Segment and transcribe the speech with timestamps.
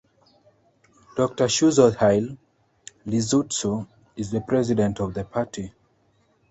[1.15, 2.35] Doctor Shurhozelie
[3.05, 3.85] Liezietsu
[4.15, 5.71] is the president of the party.